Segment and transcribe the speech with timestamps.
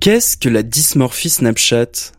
[0.00, 2.12] Qu'est-ce que la dysmorphie Snapchat?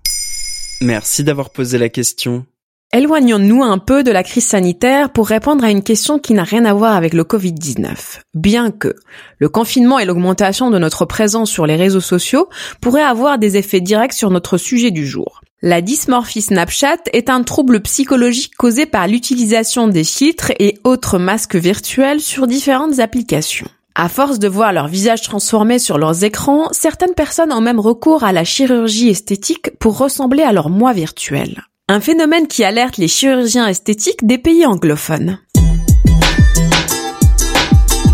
[0.81, 2.46] Merci d'avoir posé la question.
[2.94, 6.63] Éloignons-nous un peu de la crise sanitaire pour répondre à une question qui n'a rien
[6.65, 8.20] à voir avec le Covid-19.
[8.36, 8.94] Bien que
[9.39, 12.49] le confinement et l'augmentation de notre présence sur les réseaux sociaux
[12.81, 15.42] pourraient avoir des effets directs sur notre sujet du jour.
[15.63, 21.55] La dysmorphie Snapchat est un trouble psychologique causé par l'utilisation des filtres et autres masques
[21.55, 23.70] virtuels sur différentes applications.
[23.94, 28.23] À force de voir leur visage transformé sur leurs écrans, certaines personnes ont même recours
[28.23, 31.63] à la chirurgie esthétique pour ressembler à leur moi virtuel.
[31.89, 35.39] Un phénomène qui alerte les chirurgiens esthétiques des pays anglophones.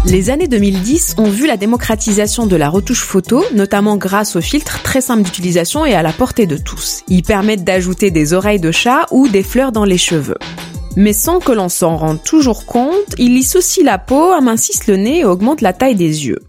[0.05, 4.81] Les années 2010 ont vu la démocratisation de la retouche photo, notamment grâce aux filtres
[4.81, 7.03] très simples d'utilisation et à la portée de tous.
[7.07, 10.37] Ils permettent d'ajouter des oreilles de chat ou des fleurs dans les cheveux.
[10.99, 15.19] Mais sans que l'on s'en rende toujours compte, lissent aussi la peau, amincissent le nez
[15.19, 16.39] et augmentent la taille des yeux.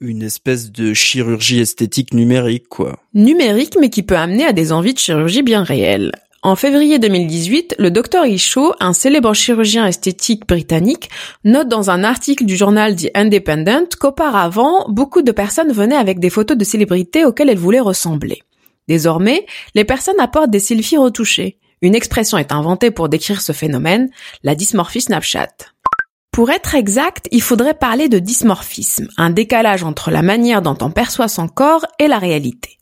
[0.00, 2.98] Une espèce de chirurgie esthétique numérique, quoi.
[3.14, 6.10] Numérique, mais qui peut amener à des envies de chirurgie bien réelles.
[6.42, 11.08] En février 2018, le Dr Isho, un célèbre chirurgien esthétique britannique,
[11.44, 16.30] note dans un article du journal The Independent qu'auparavant, beaucoup de personnes venaient avec des
[16.30, 18.42] photos de célébrités auxquelles elles voulaient ressembler.
[18.88, 19.46] Désormais,
[19.76, 21.60] les personnes apportent des selfies retouchés.
[21.82, 24.08] Une expression est inventée pour décrire ce phénomène,
[24.44, 25.48] la dysmorphie Snapchat.
[26.30, 30.92] Pour être exact, il faudrait parler de dysmorphisme, un décalage entre la manière dont on
[30.92, 32.78] perçoit son corps et la réalité.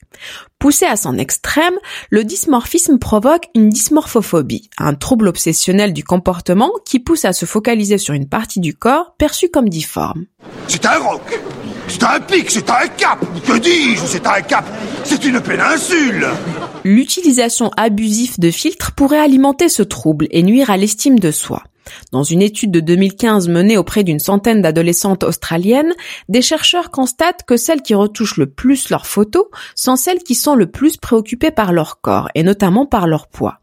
[0.58, 1.72] Poussé à son extrême,
[2.10, 7.96] le dysmorphisme provoque une dysmorphophobie, un trouble obsessionnel du comportement qui pousse à se focaliser
[7.96, 10.26] sur une partie du corps perçue comme difforme.
[10.68, 11.40] C'est un roc
[11.88, 14.66] C'est un pic C'est un cap Que dis-je C'est un cap?
[15.04, 16.28] C'est une péninsule
[16.84, 21.62] L'utilisation abusive de filtres pourrait alimenter ce trouble et nuire à l'estime de soi.
[22.10, 25.92] Dans une étude de 2015 menée auprès d'une centaine d'adolescentes australiennes,
[26.28, 30.54] des chercheurs constatent que celles qui retouchent le plus leurs photos sont celles qui sont
[30.54, 33.58] le plus préoccupées par leur corps et notamment par leur poids.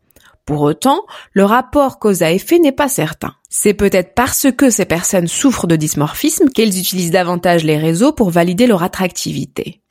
[0.45, 1.02] Pour autant,
[1.34, 3.34] le rapport cause à effet n'est pas certain.
[3.49, 8.30] C'est peut-être parce que ces personnes souffrent de dysmorphisme qu'elles utilisent davantage les réseaux pour
[8.30, 9.82] valider leur attractivité.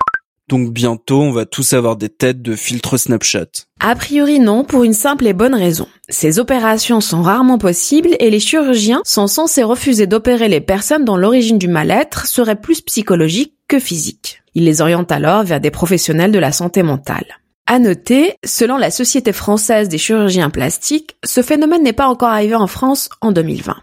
[0.48, 3.46] Donc bientôt, on va tous avoir des têtes de filtre Snapchat.
[3.80, 5.88] A priori non, pour une simple et bonne raison.
[6.08, 11.16] Ces opérations sont rarement possibles et les chirurgiens sont censés refuser d'opérer les personnes dont
[11.16, 14.42] l'origine du mal-être serait plus psychologique que physique.
[14.54, 17.26] Ils les orientent alors vers des professionnels de la santé mentale.
[17.66, 22.54] À noter, selon la Société française des chirurgiens plastiques, ce phénomène n'est pas encore arrivé
[22.54, 23.74] en France en 2020.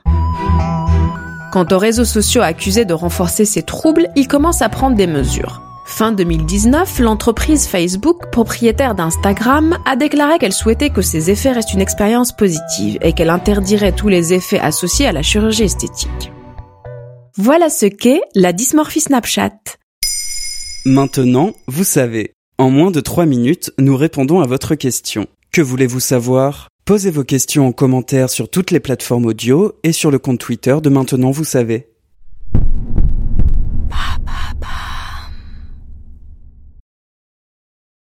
[1.51, 5.61] Quant aux réseaux sociaux accusés de renforcer ces troubles, ils commencent à prendre des mesures.
[5.95, 11.81] Fin 2019, l'entreprise Facebook, propriétaire d'Instagram, a déclaré qu'elle souhaitait que ces effets restent une
[11.81, 16.31] expérience positive et qu'elle interdirait tous les effets associés à la chirurgie esthétique.
[17.37, 19.53] Voilà ce qu'est la dysmorphie Snapchat.
[20.83, 22.33] Maintenant, vous savez.
[22.57, 25.27] En moins de 3 minutes, nous répondons à votre question.
[25.51, 26.69] Que voulez-vous savoir?
[26.85, 30.75] Posez vos questions en commentaire sur toutes les plateformes audio et sur le compte Twitter
[30.81, 31.92] de Maintenant, vous savez.